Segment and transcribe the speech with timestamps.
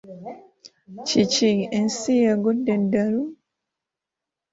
[1.07, 3.23] Kiki, ensi y’egudde eddalu?